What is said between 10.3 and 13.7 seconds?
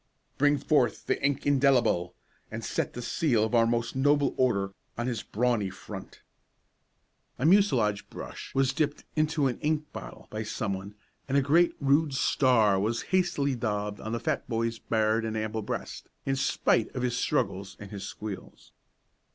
by some one, and a great rude star was hastily